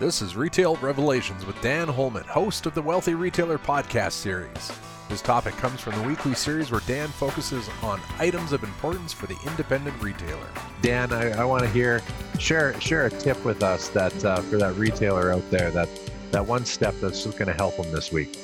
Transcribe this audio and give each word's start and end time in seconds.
This 0.00 0.22
is 0.22 0.36
Retail 0.36 0.76
Revelations 0.76 1.44
with 1.44 1.60
Dan 1.60 1.88
Holman, 1.88 2.22
host 2.22 2.66
of 2.66 2.74
the 2.74 2.80
Wealthy 2.80 3.14
Retailer 3.14 3.58
podcast 3.58 4.12
series. 4.12 4.70
This 5.08 5.20
topic 5.20 5.56
comes 5.56 5.80
from 5.80 5.96
the 5.96 6.02
weekly 6.06 6.34
series 6.34 6.70
where 6.70 6.82
Dan 6.86 7.08
focuses 7.08 7.68
on 7.82 8.00
items 8.20 8.52
of 8.52 8.62
importance 8.62 9.12
for 9.12 9.26
the 9.26 9.36
independent 9.44 10.00
retailer. 10.00 10.46
Dan, 10.82 11.12
I, 11.12 11.30
I 11.40 11.44
want 11.44 11.64
to 11.64 11.68
hear 11.70 12.00
share 12.38 12.80
share 12.80 13.06
a 13.06 13.10
tip 13.10 13.44
with 13.44 13.64
us 13.64 13.88
that 13.88 14.24
uh, 14.24 14.36
for 14.42 14.56
that 14.58 14.76
retailer 14.76 15.32
out 15.32 15.50
there 15.50 15.72
that 15.72 15.88
that 16.30 16.46
one 16.46 16.64
step 16.64 16.94
that's 17.00 17.26
going 17.26 17.48
to 17.48 17.52
help 17.52 17.76
them 17.76 17.90
this 17.90 18.12
week. 18.12 18.38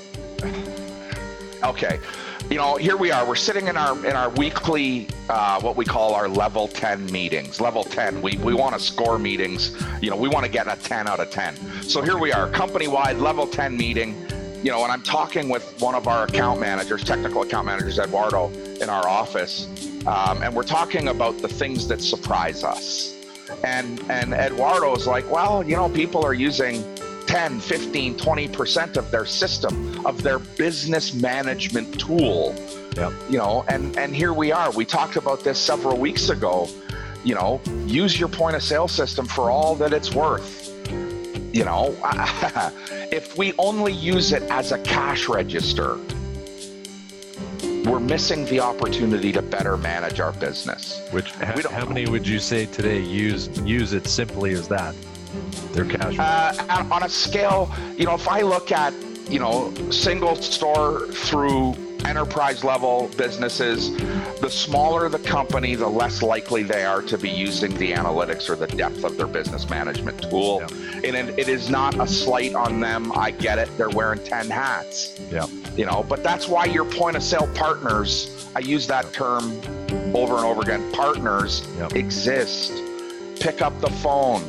Okay, 1.63 2.01
you 2.51 2.57
know, 2.57 2.77
here 2.77 2.97
we 2.97 3.11
are. 3.11 3.27
We're 3.27 3.37
sitting 3.37 3.69
in 3.69 3.77
our 3.77 3.97
in 4.07 4.15
our 4.15 4.29
weekly 4.31 5.09
uh, 5.29 5.61
what 5.61 5.77
we 5.77 5.85
call 5.85 6.15
our 6.15 6.29
level 6.29 6.69
10 6.69 7.07
meetings. 7.07 7.61
Level 7.61 7.85
10, 7.85 8.21
we 8.21 8.37
we 8.39 8.55
want 8.55 8.75
to 8.75 8.81
score 8.81 9.19
meetings. 9.19 9.77
You 10.03 10.11
know, 10.11 10.17
we 10.17 10.29
want 10.29 10.45
to 10.45 10.53
get 10.53 10.67
a 10.67 10.81
10 10.81 11.09
out 11.09 11.21
of 11.21 11.31
10. 11.31 11.57
So 11.83 12.03
here 12.03 12.19
we 12.19 12.33
are, 12.33 12.49
company 12.51 12.87
wide 12.87 13.17
level 13.17 13.47
10 13.47 13.77
meeting. 13.77 14.15
You 14.63 14.71
know, 14.71 14.83
and 14.83 14.93
I'm 14.93 15.03
talking 15.03 15.49
with 15.49 15.79
one 15.81 15.95
of 15.95 16.07
our 16.07 16.25
account 16.25 16.59
managers, 16.61 17.05
technical 17.05 17.43
account 17.43 17.67
managers, 17.67 17.99
Eduardo, 17.99 18.49
in 18.81 18.89
our 18.89 19.07
office, 19.07 19.67
um, 20.07 20.43
and 20.43 20.55
we're 20.55 20.63
talking 20.63 21.09
about 21.09 21.39
the 21.39 21.49
things 21.49 21.87
that 21.89 22.01
surprise 22.01 22.65
us. 22.65 23.15
And 23.63 24.03
and 24.11 24.33
Eduardo's 24.33 25.07
like, 25.07 25.31
well, 25.31 25.63
you 25.63 25.77
know, 25.77 25.89
people 25.89 26.25
are 26.25 26.35
using 26.35 26.83
10, 27.27 27.61
15, 27.61 28.17
20% 28.17 28.97
of 28.97 29.11
their 29.11 29.27
system, 29.27 30.07
of 30.07 30.23
their 30.23 30.39
business 30.39 31.15
management 31.15 31.99
tool. 31.99 32.55
Yep. 32.97 33.13
You 33.29 33.39
know, 33.39 33.65
and 33.69 33.97
and 33.99 34.15
here 34.15 34.33
we 34.33 34.53
are. 34.53 34.71
We 34.71 34.85
talked 34.85 35.17
about 35.17 35.41
this 35.41 35.59
several 35.59 35.99
weeks 35.99 36.29
ago. 36.29 36.69
You 37.25 37.35
know, 37.35 37.61
use 37.87 38.19
your 38.19 38.29
point 38.29 38.55
of 38.55 38.63
sale 38.63 38.89
system 38.89 39.27
for 39.27 39.51
all 39.51 39.75
that 39.77 39.93
it's 39.93 40.15
worth. 40.15 40.71
You 41.53 41.65
know, 41.65 41.97
if 43.11 43.37
we 43.37 43.53
only 43.59 43.93
use 43.93 44.33
it 44.33 44.43
as 44.45 44.73
a 44.73 44.79
cash 44.79 45.29
register, 45.29 45.99
we're 47.85 48.01
missing 48.01 48.45
the 48.47 48.61
opportunity 48.61 49.33
to 49.33 49.43
better 49.43 49.77
manage 49.77 50.21
our 50.21 50.33
business. 50.33 51.01
Which 51.11 51.31
how 51.33 51.87
many 51.87 52.07
would 52.07 52.27
you 52.27 52.39
say 52.39 52.67
today 52.67 53.01
use 53.01 53.49
use 53.61 53.93
it 53.93 54.07
simply 54.07 54.53
as 54.53 54.69
that? 54.69 54.95
Their 55.75 55.85
cash. 55.85 56.19
Uh, 56.19 56.85
on- 56.91 57.03
a 57.03 57.09
scale, 57.09 57.71
you 57.99 58.05
know, 58.07 58.15
if 58.15 58.29
I 58.29 58.41
look 58.43 58.73
at, 58.73 58.95
you 59.29 59.39
know, 59.41 59.73
single 59.91 60.37
store 60.37 61.07
through 61.09 61.75
enterprise 62.07 62.63
level 62.65 63.11
businesses, 63.17 63.91
the 64.41 64.49
smaller 64.51 65.09
the 65.09 65.19
company, 65.19 65.75
the 65.75 65.89
less 65.89 66.23
likely 66.23 66.63
they 66.63 66.85
are 66.85 67.01
to 67.03 67.17
be 67.19 67.29
using 67.31 67.75
the 67.79 67.93
analytics 67.93 68.49
or 68.49 68.57
the 68.57 68.67
depth 68.69 69.05
of 69.05 69.17
their 69.17 69.27
business 69.27 69.69
management 69.71 70.23
tool. 70.23 70.61
And 71.03 71.05
it, 71.17 71.39
it 71.39 71.49
is 71.49 71.69
not 71.71 71.99
a 71.99 72.07
slight 72.07 72.55
on 72.55 72.79
them. 72.81 73.11
I 73.13 73.31
get 73.33 73.59
it. 73.59 73.69
They're 73.79 73.89
wearing 73.91 74.23
10 74.23 74.51
hats. 74.51 75.19
yeah. 75.33 75.47
you 75.77 75.85
know 75.87 76.05
but 76.09 76.23
that's 76.23 76.47
why 76.47 76.67
your 76.67 76.85
point 76.85 77.17
of 77.17 77.23
sale 77.23 77.49
partners 77.55 78.49
i 78.55 78.61
use 78.61 78.87
that 78.87 79.13
term 79.13 79.45
over 80.15 80.37
and 80.37 80.45
over 80.45 80.61
again 80.63 80.83
partners 80.93 81.67
Yep. 81.79 81.95
exist 81.97 82.73
pick 83.41 83.61
up 83.61 83.79
the 83.81 83.91
phone 84.05 84.43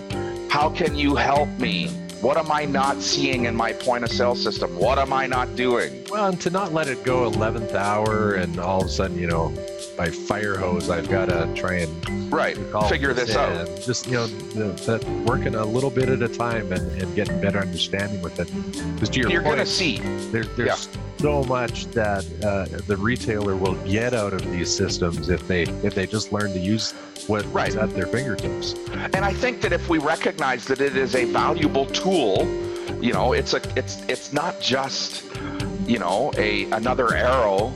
how 0.56 0.70
can 0.70 0.96
you 0.96 1.16
help 1.16 1.50
me? 1.60 1.90
What 2.22 2.38
am 2.38 2.50
i 2.50 2.64
not 2.64 3.02
seeing 3.02 3.44
in 3.44 3.54
my 3.58 3.74
point 3.74 4.06
of 4.06 4.10
sale 4.10 4.36
system? 4.36 4.74
What 4.80 4.98
am 4.98 5.12
i 5.12 5.28
not 5.28 5.54
doing? 5.58 6.06
Well, 6.10 6.28
and 6.28 6.40
to 6.40 6.50
not 6.50 6.72
let 6.72 6.88
it 6.88 7.04
go 7.04 7.30
11th 7.30 7.74
hour 7.74 8.36
and 8.36 8.58
all 8.58 8.80
of 8.80 8.88
a 8.88 8.90
sudden, 8.90 9.20
you 9.20 9.28
know, 9.28 9.54
by 9.96 10.10
fire 10.10 10.58
hose, 10.58 10.90
I've 10.90 11.10
got 11.10 11.30
to 11.30 11.52
try 11.56 11.76
and 11.76 12.32
right 12.32 12.58
figure 12.90 13.14
this 13.14 13.32
in. 13.32 13.38
out 13.38 13.68
Just, 13.82 14.08
you 14.08 14.14
know, 14.14 14.28
the, 14.28 14.66
that 14.86 15.08
working 15.26 15.56
a 15.56 15.66
little 15.66 15.90
bit 15.90 16.10
at 16.10 16.22
a 16.22 16.28
time 16.28 16.72
and, 16.74 17.02
and 17.02 17.16
getting 17.16 17.40
better 17.40 17.60
understanding 17.60 18.22
with 18.22 18.40
it. 18.40 18.50
Because 18.96 19.10
to 19.10 19.20
your 19.20 19.30
you're 19.30 19.42
point, 19.42 19.58
gonna 19.58 19.66
see 19.66 20.00
There, 20.32 20.44
there's 20.44 20.90
so 21.20 21.44
much 21.46 21.86
that 21.88 22.26
uh, 22.44 22.66
the 22.88 22.98
retailer 22.98 23.56
will 23.56 23.76
get 23.86 24.14
out 24.14 24.34
of 24.34 24.44
these 24.52 24.76
systems 24.76 25.30
if 25.30 25.48
they 25.48 25.64
if 25.64 25.94
they 25.96 26.06
just 26.08 26.32
learn 26.34 26.52
to 26.54 26.60
use 26.60 26.92
what, 27.28 27.46
what's 27.46 27.76
Right. 27.76 27.76
at 27.76 27.90
their 27.92 28.06
fingertips. 28.08 28.76
and 28.92 29.18
i 29.18 29.34
think 29.34 29.62
that 29.62 29.72
if 29.74 29.88
we 29.90 29.98
recognize 29.98 30.66
that 30.66 30.82
it 30.82 30.96
is 30.98 31.16
a 31.16 31.26
valuable 31.26 31.86
tool 31.88 32.46
you 33.02 33.14
know 33.14 33.34
it's 33.34 33.54
a 33.54 33.62
it's 33.78 34.04
it's 34.10 34.34
not 34.34 34.60
just 34.60 35.24
you 35.88 35.98
know 36.00 36.32
a 36.38 36.66
another 36.72 37.14
arrow 37.16 37.74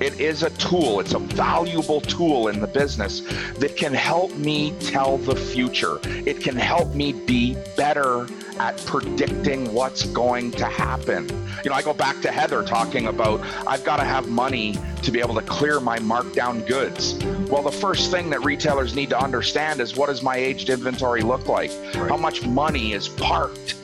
it 0.00 0.20
is 0.20 0.42
a 0.42 0.50
tool. 0.50 1.00
It's 1.00 1.14
a 1.14 1.18
valuable 1.18 2.00
tool 2.00 2.48
in 2.48 2.60
the 2.60 2.66
business 2.66 3.20
that 3.58 3.76
can 3.76 3.92
help 3.92 4.34
me 4.36 4.72
tell 4.80 5.18
the 5.18 5.36
future. 5.36 5.98
It 6.04 6.40
can 6.40 6.56
help 6.56 6.94
me 6.94 7.12
be 7.12 7.56
better 7.76 8.26
at 8.58 8.76
predicting 8.84 9.72
what's 9.72 10.04
going 10.06 10.50
to 10.52 10.66
happen. 10.66 11.28
You 11.64 11.70
know 11.70 11.76
i 11.76 11.82
go 11.82 11.94
back 11.94 12.20
to 12.22 12.30
heather 12.30 12.62
talking 12.62 13.06
about 13.06 13.40
i've 13.66 13.84
got 13.84 13.96
to 13.96 14.04
have 14.04 14.28
money 14.28 14.76
to 15.02 15.10
be 15.10 15.20
able 15.20 15.34
to 15.34 15.42
clear 15.42 15.80
my 15.80 15.98
markdown 15.98 16.66
goods. 16.66 17.14
Well 17.50 17.62
the 17.62 17.72
first 17.72 18.10
thing 18.10 18.30
that 18.30 18.44
retailers 18.44 18.94
need 18.94 19.10
to 19.10 19.18
understand 19.18 19.80
is 19.80 19.96
what 19.96 20.06
does 20.06 20.22
my 20.22 20.36
aged 20.36 20.68
inventory 20.68 21.22
look 21.22 21.48
like? 21.48 21.72
How 21.94 22.16
much 22.16 22.46
money 22.46 22.92
is 22.92 23.08
parked 23.08 23.76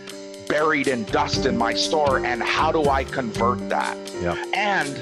buried 0.49 0.89
in 0.89 1.05
dust 1.05 1.47
in 1.47 1.57
my 1.57 1.75
store 1.75 2.25
and 2.25 2.43
how 2.43 2.71
do 2.71 2.89
I 2.89 3.05
convert 3.05 3.69
that? 3.69 3.97
Yeah. 4.21 4.43
And 4.55 4.97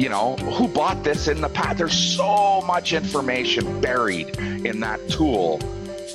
you 0.00 0.08
know, 0.08 0.34
who 0.36 0.66
bought 0.66 1.04
this 1.04 1.28
in 1.28 1.42
the 1.42 1.48
past? 1.50 1.76
There's 1.76 1.92
so 1.92 2.62
much 2.62 2.94
information 2.94 3.82
buried 3.82 4.30
in 4.38 4.80
that 4.80 5.08
tool 5.10 5.58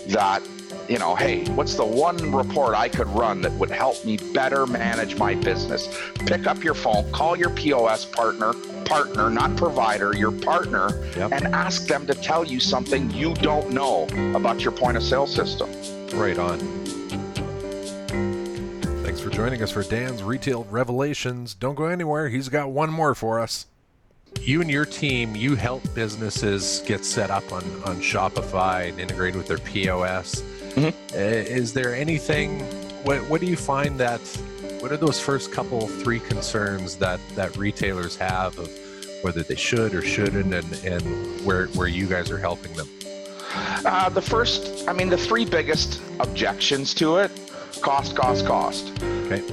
that 0.08 0.42
you 0.90 1.00
know, 1.00 1.16
hey, 1.16 1.46
what's 1.52 1.76
the 1.76 1.86
one 1.86 2.32
report 2.32 2.76
I 2.76 2.90
could 2.90 3.08
run 3.08 3.42
that 3.42 3.52
would 3.54 3.72
help 3.72 4.04
me 4.06 4.18
better 4.18 4.68
manage 4.68 5.18
my 5.18 5.34
business? 5.34 5.88
Pick 6.28 6.46
up 6.46 6.64
your 6.64 6.76
phone, 6.76 7.12
call 7.12 7.36
your 7.36 7.50
POS 7.50 8.06
partner, 8.06 8.54
partner, 8.86 9.30
not 9.32 9.56
provider, 9.56 10.16
your 10.16 10.32
partner, 10.32 10.90
Yep. 11.16 11.32
and 11.32 11.48
ask 11.56 11.88
them 11.88 12.06
to 12.06 12.14
tell 12.14 12.44
you 12.46 12.60
something 12.60 13.10
you 13.12 13.34
don't 13.36 13.72
know 13.72 14.08
about 14.36 14.62
your 14.62 14.72
point 14.72 14.96
of 14.96 15.02
sale 15.02 15.26
system. 15.26 15.70
Right 16.14 16.38
on. 16.38 16.60
Thanks 19.04 19.20
for 19.22 19.32
joining 19.32 19.64
us 19.64 19.72
for 19.72 19.82
Dan's 19.82 20.22
Retail 20.22 20.66
Revelations. 20.66 21.56
Don't 21.56 21.76
go 21.76 21.86
anywhere, 21.86 22.30
he's 22.30 22.50
got 22.50 22.70
one 22.72 22.92
more 22.92 23.16
for 23.16 23.40
us. 23.40 23.66
You 24.42 24.62
and 24.62 24.70
your 24.70 24.86
team, 24.86 25.36
you 25.36 25.56
help 25.56 25.82
businesses 25.94 26.84
get 26.86 27.04
set 27.04 27.32
up 27.32 27.52
on, 27.52 27.64
on 27.84 28.00
Shopify 28.00 28.90
and 28.90 29.00
integrate 29.00 29.36
with 29.36 29.48
their 29.48 29.58
POS. 29.58 30.44
Mhm. 30.76 30.94
Uh, 31.14 31.18
is 31.18 31.74
there 31.74 31.96
anything, 31.96 32.60
what, 33.04 33.20
what 33.30 33.42
do 33.42 33.48
you 33.48 33.56
find 33.56 34.00
that, 34.00 34.22
what 34.80 34.92
are 34.92 34.98
those 34.98 35.20
first 35.20 35.52
couple, 35.52 35.88
three 35.88 36.20
concerns 36.20 36.96
that, 36.98 37.20
that 37.36 37.56
retailers 37.58 38.16
have 38.18 38.58
of 38.60 38.70
whether 39.24 39.42
they 39.42 39.56
should 39.56 39.96
or 39.96 40.02
shouldn't 40.04 40.54
and, 40.54 40.74
and 40.86 41.46
where, 41.46 41.68
where 41.70 41.88
you 41.88 42.06
guys 42.06 42.30
are 42.30 42.38
helping 42.38 42.74
them? 42.74 42.88
Uh, 43.84 44.10
the 44.10 44.22
first, 44.22 44.88
I 44.88 44.94
mean, 44.94 45.10
the 45.10 45.18
three 45.18 45.46
biggest 45.46 46.02
objections 46.20 46.94
to 46.96 47.18
it 47.18 47.32
cost, 47.82 48.16
cost, 48.16 48.46
cost. 48.46 48.92
Okay. 49.02 49.44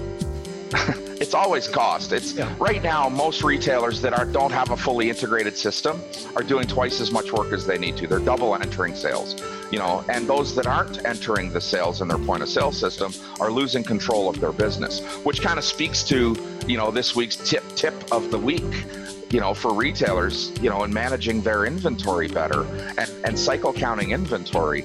It's 1.32 1.46
always 1.46 1.66
cost. 1.66 2.12
It's 2.12 2.34
Yeah. 2.34 2.52
right 2.58 2.82
now 2.82 3.08
most 3.08 3.42
retailers 3.42 4.02
that 4.02 4.12
are 4.12 4.26
don't 4.26 4.52
have 4.52 4.68
a 4.68 4.76
fully 4.76 5.08
integrated 5.08 5.56
system 5.56 5.98
are 6.36 6.42
doing 6.42 6.66
twice 6.66 7.00
as 7.00 7.10
much 7.10 7.32
work 7.32 7.54
as 7.54 7.64
they 7.64 7.78
need 7.78 7.96
to. 7.96 8.06
They're 8.06 8.18
double 8.18 8.54
entering 8.54 8.94
sales, 8.94 9.36
you 9.70 9.78
know, 9.78 10.04
and 10.10 10.28
those 10.28 10.54
that 10.56 10.66
aren't 10.66 11.02
entering 11.06 11.50
the 11.50 11.58
sales 11.58 12.02
in 12.02 12.08
their 12.08 12.18
point 12.18 12.42
of 12.42 12.50
sale 12.50 12.70
system 12.70 13.14
are 13.40 13.50
losing 13.50 13.82
control 13.82 14.28
of 14.28 14.40
their 14.42 14.52
business, 14.52 15.00
which 15.24 15.40
kind 15.40 15.58
of 15.58 15.64
speaks 15.64 16.02
to, 16.02 16.36
you 16.66 16.76
know, 16.76 16.90
this 16.90 17.16
week's 17.16 17.36
tip 17.36 17.64
tip 17.76 17.94
of 18.12 18.30
the 18.30 18.38
week 18.38 18.84
you 19.30 19.40
know, 19.40 19.54
for 19.54 19.72
retailers, 19.72 20.52
you 20.60 20.68
know, 20.68 20.84
in 20.84 20.92
managing 20.92 21.40
their 21.40 21.64
inventory 21.64 22.28
better 22.28 22.66
and, 22.98 23.10
and 23.24 23.38
cycle 23.38 23.72
counting 23.72 24.10
inventory, 24.10 24.84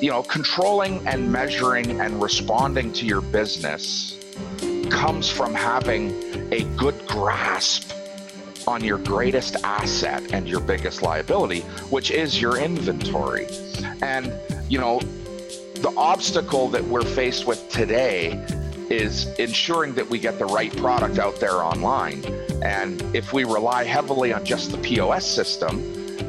you 0.00 0.08
know, 0.08 0.22
controlling 0.22 1.04
and 1.08 1.32
measuring 1.32 2.00
and 2.00 2.22
responding 2.22 2.92
to 2.92 3.04
your 3.04 3.20
business 3.20 4.16
comes 4.90 5.30
from 5.30 5.54
having 5.54 6.10
a 6.52 6.64
good 6.76 6.94
grasp 7.06 7.92
on 8.66 8.84
your 8.84 8.98
greatest 8.98 9.56
asset 9.64 10.32
and 10.32 10.48
your 10.48 10.60
biggest 10.60 11.02
liability, 11.02 11.60
which 11.90 12.10
is 12.10 12.40
your 12.40 12.58
inventory. 12.58 13.46
And, 14.02 14.32
you 14.68 14.78
know, 14.78 15.00
the 15.80 15.92
obstacle 15.96 16.68
that 16.68 16.84
we're 16.84 17.02
faced 17.02 17.46
with 17.46 17.68
today 17.70 18.44
is 18.90 19.26
ensuring 19.38 19.94
that 19.94 20.08
we 20.08 20.18
get 20.18 20.38
the 20.38 20.44
right 20.44 20.76
product 20.76 21.18
out 21.18 21.36
there 21.40 21.62
online. 21.62 22.24
And 22.62 23.02
if 23.14 23.32
we 23.32 23.44
rely 23.44 23.84
heavily 23.84 24.32
on 24.32 24.44
just 24.44 24.72
the 24.72 24.78
POS 24.78 25.24
system, 25.24 25.80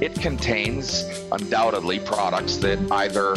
it 0.01 0.15
contains 0.15 1.03
undoubtedly 1.31 1.99
products 1.99 2.57
that 2.57 2.79
either, 2.91 3.35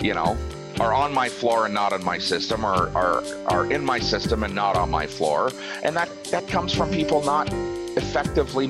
you 0.00 0.14
know, 0.14 0.36
are 0.80 0.92
on 0.92 1.12
my 1.12 1.28
floor 1.28 1.64
and 1.66 1.74
not 1.74 1.92
on 1.92 2.04
my 2.04 2.18
system 2.18 2.64
or 2.64 2.90
are, 2.96 3.22
are 3.46 3.70
in 3.70 3.84
my 3.84 3.98
system 3.98 4.42
and 4.42 4.54
not 4.54 4.76
on 4.76 4.90
my 4.90 5.06
floor. 5.06 5.50
And 5.82 5.96
that, 5.96 6.08
that 6.24 6.46
comes 6.48 6.74
from 6.74 6.90
people 6.90 7.22
not 7.24 7.48
effectively 7.96 8.68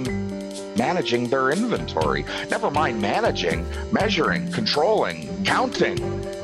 managing 0.77 1.29
their 1.29 1.51
inventory. 1.51 2.25
Never 2.51 2.71
mind 2.71 3.01
managing, 3.01 3.67
measuring, 3.93 4.51
controlling, 4.53 5.45
counting. 5.45 5.97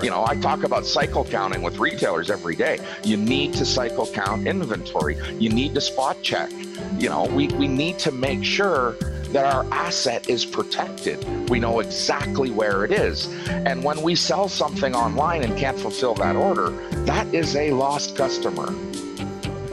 You 0.03 0.11
know, 0.11 0.25
I 0.27 0.37
talk 0.37 0.65
about 0.65 0.85
cycle 0.85 1.25
counting 1.25 1.63
with 1.63 1.79
retailers 1.79 2.31
every 2.31 2.57
day. 2.57 2.79
You 3.05 3.17
need 3.17 3.55
to 3.55 3.65
cycle 3.65 4.07
count 4.07 4.47
inventory. 4.47 5.17
You 5.39 5.51
need 5.51 5.75
to 5.75 5.81
spot 5.81 6.17
check. 6.23 6.51
You 6.99 7.09
know, 7.09 7.27
we, 7.27 7.49
we 7.49 7.69
need 7.69 7.99
to 8.01 8.11
make 8.11 8.45
sure 8.45 8.97
that 9.33 9.53
our 9.55 9.67
asset 9.73 10.29
is 10.29 10.45
protected. 10.45 11.49
We 11.49 11.59
know 11.59 11.81
exactly 11.81 12.51
where 12.51 12.85
it 12.85 12.93
is. 12.93 13.29
And 13.49 13.83
when 13.83 14.03
we 14.03 14.15
sell 14.15 14.49
something 14.49 14.95
online 14.95 15.43
and 15.43 15.57
can't 15.57 15.79
fulfill 15.79 16.15
that 16.15 16.37
order, 16.37 16.71
that 17.07 17.33
is 17.35 17.57
a 17.57 17.73
lost 17.73 18.17
customer. 18.17 18.73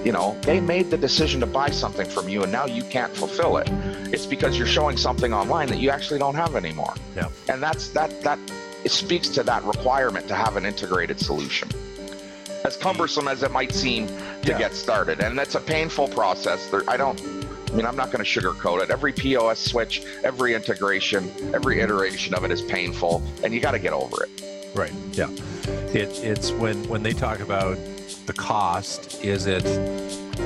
You 0.05 0.13
know, 0.13 0.37
they 0.43 0.61
made 0.61 0.89
the 0.89 0.97
decision 0.97 1.41
to 1.41 1.45
buy 1.45 1.69
something 1.71 2.07
from 2.07 2.29
you 2.29 2.43
and 2.43 2.51
now 2.51 2.65
you 2.65 2.83
can't 2.83 3.13
fulfill 3.13 3.57
it. 3.57 3.67
It's 4.13 4.25
because 4.25 4.57
you're 4.57 4.65
showing 4.67 4.95
something 4.95 5.33
online 5.33 5.67
that 5.67 5.79
you 5.79 5.89
actually 5.89 6.19
don't 6.19 6.35
have 6.35 6.55
anymore. 6.55 6.93
Yeah. 7.17 7.27
And 7.49 7.61
that's 7.61 7.89
that 7.89 8.21
that 8.23 8.39
it 8.85 8.91
speaks 8.91 9.27
to 9.29 9.43
that 9.43 9.61
requirement 9.65 10.27
to 10.29 10.35
have 10.35 10.55
an 10.55 10.65
integrated 10.65 11.19
solution. 11.19 11.67
As 12.63 12.77
cumbersome 12.77 13.27
as 13.27 13.43
it 13.43 13.51
might 13.51 13.73
seem 13.73 14.07
to 14.07 14.13
Yeah. 14.51 14.57
get 14.57 14.73
started. 14.73 15.19
And 15.19 15.37
that's 15.37 15.55
a 15.55 15.59
painful 15.59 16.07
process. 16.07 16.67
There, 16.67 16.83
I 16.87 16.95
don't 16.95 17.19
I 17.69 17.75
mean, 17.75 17.85
I'm 17.85 17.95
not 17.95 18.11
going 18.11 18.23
to 18.23 18.29
sugarcoat 18.29 18.81
it. 18.83 18.89
Every 18.89 19.13
POS 19.13 19.59
switch, 19.59 20.03
every 20.23 20.55
integration, 20.55 21.31
every 21.53 21.81
iteration 21.81 22.33
of 22.33 22.43
it 22.43 22.51
is 22.51 22.61
painful, 22.61 23.21
and 23.43 23.53
you 23.53 23.59
got 23.59 23.71
to 23.71 23.79
get 23.79 23.93
over 23.93 24.23
it. 24.23 24.69
Right. 24.75 24.93
Yeah. 25.11 25.29
It, 25.93 26.23
it's 26.23 26.51
when 26.51 26.87
when 26.87 27.03
they 27.03 27.13
talk 27.13 27.39
about 27.39 27.77
the 28.25 28.33
cost. 28.33 29.23
Is 29.23 29.45
it 29.45 29.65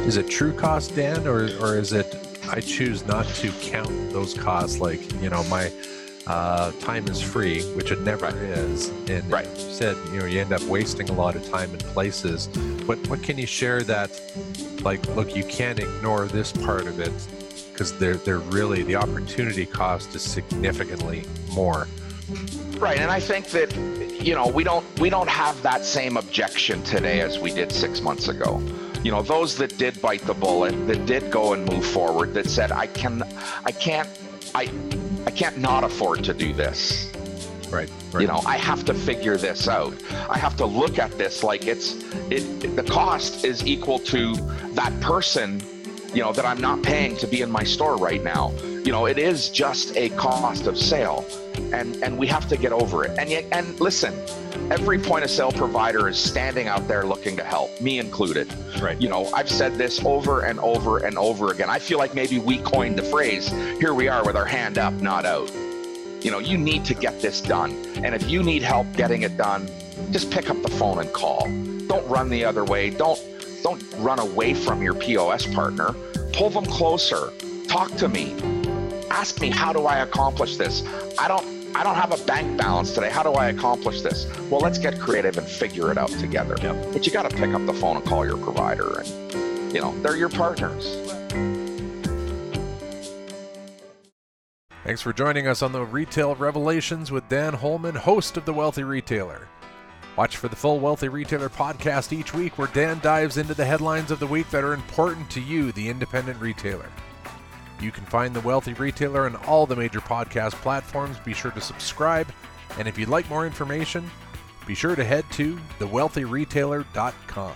is 0.08 0.18
it 0.18 0.30
true 0.30 0.54
cost, 0.54 0.96
Dan, 0.96 1.28
or 1.28 1.50
or 1.62 1.78
is 1.78 1.94
it 1.94 2.16
I 2.50 2.60
choose 2.60 3.06
not 3.06 3.26
to 3.36 3.52
count 3.62 4.12
those 4.12 4.34
costs? 4.34 4.80
Like 4.80 5.00
you 5.22 5.30
know 5.30 5.44
my 5.46 5.72
uh, 6.28 6.72
time 6.80 7.08
is 7.08 7.22
free, 7.22 7.62
which 7.76 7.92
it 7.92 8.02
never 8.02 8.26
Right. 8.26 8.36
is. 8.36 8.90
And 9.10 9.30
Right. 9.32 9.48
you 9.56 9.74
said 9.74 9.98
you 10.12 10.20
know 10.20 10.26
you 10.26 10.40
end 10.40 10.54
up 10.54 10.62
wasting 10.64 11.10
a 11.10 11.14
lot 11.14 11.36
of 11.36 11.48
time 11.50 11.72
in 11.72 11.80
places. 11.80 12.48
What 12.86 13.06
what 13.08 13.22
can 13.24 13.38
you 13.38 13.46
share 13.48 13.82
that 13.84 14.10
like 14.84 15.06
look 15.16 15.36
you 15.36 15.44
can't 15.44 15.80
ignore 15.80 16.26
this 16.28 16.52
part 16.52 16.86
of 16.88 17.00
it 17.00 17.12
because 17.72 17.98
they're 17.98 18.16
they're 18.16 18.40
really 18.40 18.84
the 18.84 18.96
opportunity 18.96 19.66
cost 19.66 20.16
is 20.16 20.22
significantly 20.22 21.24
more. 21.54 21.88
Right, 22.80 23.00
and 23.00 23.12
I 23.12 23.20
think 23.20 23.48
that 23.48 23.76
you 24.24 24.34
know 24.34 24.48
we 24.48 24.64
don't 24.64 24.86
we 25.00 25.10
don't 25.10 25.30
have 25.30 25.62
that 25.64 25.84
same 25.84 26.16
objection 26.18 26.82
today 26.84 27.20
as 27.22 27.40
we 27.40 27.52
did 27.54 27.72
six 27.72 28.02
months 28.02 28.28
ago. 28.30 28.62
You 29.04 29.12
know, 29.12 29.22
those 29.22 29.58
that 29.58 29.78
did 29.78 30.02
bite 30.02 30.22
the 30.22 30.34
bullet, 30.34 30.72
that 30.88 31.06
did 31.06 31.30
go 31.30 31.52
and 31.52 31.70
move 31.70 31.86
forward, 31.86 32.34
that 32.36 32.50
said, 32.50 32.72
I 32.72 32.88
can, 32.88 33.22
I 33.66 33.74
can't, 33.74 34.08
I, 34.56 34.70
I 35.26 35.32
can't 35.32 35.58
not 35.58 35.84
afford 35.84 36.24
to 36.26 36.34
do 36.34 36.54
this. 36.54 37.12
Right. 37.70 37.90
Right. 38.12 38.22
You 38.22 38.28
know, 38.28 38.42
I 38.46 38.58
have 38.58 38.86
to 38.86 38.94
figure 38.94 39.36
this 39.36 39.68
out. 39.68 39.96
I 40.30 40.38
have 40.38 40.56
to 40.58 40.66
look 40.66 41.00
at 41.00 41.12
this 41.18 41.44
like 41.44 41.66
it's 41.66 41.96
it. 42.30 42.76
The 42.76 42.84
cost 42.84 43.44
is 43.46 43.66
equal 43.66 43.98
to 44.00 44.36
that 44.74 44.94
person, 45.02 45.60
you 46.14 46.22
know, 46.22 46.32
that 46.34 46.46
I'm 46.46 46.62
not 46.62 46.84
paying 46.84 47.18
to 47.18 47.28
be 47.28 47.42
in 47.42 47.50
my 47.50 47.64
store 47.64 47.96
right 47.98 48.24
now. 48.24 48.52
You 48.62 48.92
know, 48.92 49.06
it 49.06 49.18
is 49.18 49.50
just 49.50 49.96
a 49.98 50.10
cost 50.10 50.68
of 50.68 50.78
sale, 50.78 51.26
and 51.72 51.96
and 52.04 52.18
we 52.18 52.28
have 52.28 52.48
to 52.50 52.58
get 52.58 52.72
over 52.72 53.04
it. 53.06 53.18
And 53.18 53.30
yet, 53.30 53.46
and 53.52 53.80
listen, 53.80 54.14
every 54.72 55.00
point 55.00 55.24
of 55.24 55.32
sale 55.32 55.52
provider 55.52 56.08
is 56.08 56.18
standing 56.18 56.68
out 56.68 56.88
there 56.88 57.06
looking 57.06 57.36
to 57.38 57.44
help, 57.44 57.80
me 57.82 58.00
included. 58.00 58.54
right. 58.82 59.00
You 59.02 59.10
know, 59.10 59.30
I've 59.34 59.50
said 59.50 59.76
this 59.76 60.04
over 60.06 60.42
and 60.42 60.60
over 60.60 61.00
and 61.00 61.18
over 61.18 61.52
again. 61.52 61.70
I 61.70 61.80
feel 61.80 61.98
like 61.98 62.14
maybe 62.14 62.40
we 62.40 62.58
coined 62.60 62.98
the 62.98 63.04
phrase. 63.04 63.50
Here 63.80 63.94
we 63.94 64.08
are 64.08 64.26
with 64.26 64.36
our 64.36 64.46
hand 64.46 64.78
up, 64.78 64.94
not 64.96 65.26
out. 65.26 65.52
You 66.22 66.32
know, 66.32 66.40
you 66.40 66.58
need 66.58 66.86
to 66.86 66.94
get 66.94 67.22
this 67.22 67.42
done. 67.42 67.72
And 68.04 68.16
if 68.16 68.30
you 68.30 68.44
need 68.44 68.62
help 68.64 68.88
getting 68.94 69.24
it 69.24 69.36
done, 69.36 69.68
just 70.12 70.32
pick 70.32 70.50
up 70.50 70.62
the 70.62 70.70
phone 70.70 71.00
and 71.00 71.12
call. 71.12 71.48
Don't 71.88 72.08
run 72.08 72.30
the 72.30 72.46
other 72.46 72.64
way. 72.64 72.90
Don't 72.90 73.20
don't 73.64 73.82
run 73.98 74.20
away 74.20 74.54
from 74.54 74.84
your 74.84 74.94
POS 74.94 75.48
partner. 75.48 75.94
Pull 76.34 76.50
them 76.50 76.66
closer. 76.66 77.32
Talk 77.68 77.96
to 77.96 78.10
me. 78.10 78.36
Ask 79.10 79.42
me 79.42 79.50
how 79.50 79.74
do 79.74 79.86
I 79.86 80.00
accomplish 80.00 80.58
this? 80.58 80.84
I 81.18 81.28
don't 81.28 81.46
I 81.76 81.82
don't 81.84 81.96
have 81.96 82.12
a 82.12 82.24
bank 82.26 82.56
balance 82.58 82.94
today. 82.94 83.10
How 83.10 83.24
do 83.24 83.32
I 83.32 83.48
accomplish 83.48 84.02
this? 84.02 84.28
Well, 84.52 84.62
let's 84.62 84.78
get 84.78 85.00
creative 85.00 85.38
and 85.40 85.48
figure 85.48 85.92
it 85.92 85.98
out 85.98 86.10
together. 86.10 86.56
Yep. 86.62 86.94
But 86.94 87.08
you 87.08 87.12
got 87.12 87.28
to 87.28 87.36
pick 87.36 87.54
up 87.54 87.66
the 87.66 87.74
phone 87.74 87.96
and 87.98 88.06
call 88.06 88.26
your 88.28 88.38
provider 88.38 89.00
and 89.00 89.34
you 89.74 89.82
know, 89.82 89.98
they're 90.02 90.16
your 90.16 90.30
partners. 90.30 90.98
Thanks 94.84 95.02
for 95.02 95.14
joining 95.14 95.48
us 95.48 95.62
on 95.62 95.72
the 95.72 95.84
Retail 95.84 96.36
Revelations 96.36 97.10
with 97.10 97.28
Dan 97.30 97.54
Holman, 97.54 97.96
host 97.96 98.38
of 98.38 98.46
The 98.46 98.54
Wealthy 98.54 98.84
Retailer. 98.84 99.48
Watch 100.16 100.38
for 100.38 100.48
the 100.48 100.56
full 100.56 100.80
Wealthy 100.80 101.10
Retailer 101.10 101.50
podcast 101.50 102.14
each 102.14 102.34
week 102.36 102.58
where 102.58 102.68
Dan 102.68 103.00
dives 103.00 103.38
into 103.38 103.56
the 103.56 103.66
headlines 103.66 104.12
of 104.12 104.20
the 104.20 104.28
week 104.28 104.50
that 104.52 104.64
are 104.64 104.74
important 104.74 105.30
to 105.32 105.42
you, 105.42 105.72
the 105.72 105.90
independent 105.90 106.40
retailer. 106.40 106.90
You 107.82 107.92
can 107.92 108.06
find 108.06 108.34
The 108.34 108.42
Wealthy 108.42 108.74
Retailer 108.74 109.26
on 109.26 109.36
all 109.48 109.66
the 109.66 109.76
major 109.76 110.00
podcast 110.00 110.54
platforms. 110.54 111.18
Be 111.20 111.34
sure 111.34 111.52
to 111.52 111.62
subscribe. 111.62 112.28
And 112.78 112.88
if 112.88 112.98
you'd 112.98 113.10
like 113.10 113.28
more 113.30 113.46
information, 113.46 114.10
be 114.68 114.76
sure 114.76 114.96
to 114.96 115.04
head 115.04 115.26
to 115.32 115.58
thewealthyretailer.com. 115.80 117.54